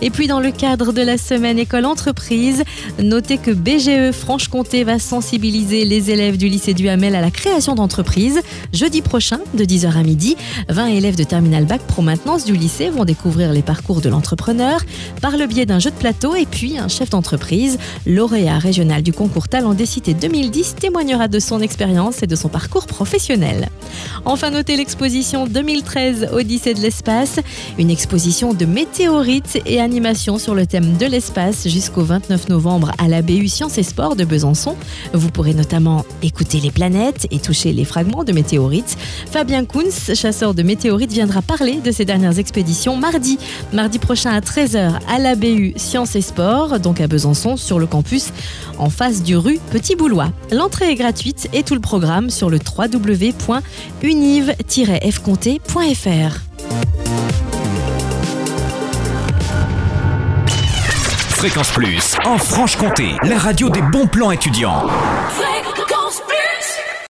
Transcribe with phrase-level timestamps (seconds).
[0.00, 2.62] Et puis dans le cadre de la semaine école-entreprise,
[3.02, 7.74] notez que BGE Franche-Comté va sensibiliser les élèves du lycée du Hamel à la création
[7.74, 8.40] d'entreprises.
[8.72, 10.36] Jeudi prochain, de 10h à midi,
[10.68, 14.80] 20 élèves de Terminal Bac Pro Maintenance du lycée vont découvrir les parcours de l'entrepreneur
[15.20, 19.12] par le biais d'un jeu de plateau et puis un chef d'entreprise, lauréat régional du
[19.12, 23.68] concours Talent des Cités 2010, témoignera de son expérience et de son parcours professionnel.
[24.24, 27.40] Enfin, notez l'exposition 2013 Odyssée de l'espace,
[27.80, 33.08] une exposition de météorites et animation sur le thème de l'espace jusqu'au 29 novembre à
[33.08, 34.76] la BU Sciences et Sports de Besançon.
[35.14, 38.96] Vous pourrez notamment écouter les planètes et toucher les fragments de météorites.
[39.32, 43.38] Fabien Kouns, chasseur de météorites, viendra parler de ses dernières expéditions mardi.
[43.72, 47.86] Mardi prochain à 13h à la BU Sciences et Sports, donc à Besançon, sur le
[47.86, 48.28] campus,
[48.78, 50.30] en face du rue Petit Boulois.
[50.52, 54.52] L'entrée est gratuite et tout le programme sur le wwwuniv
[55.12, 56.40] fcomtéfr
[61.38, 64.86] Fréquence Plus, en Franche-Comté, la radio des bons plans étudiants.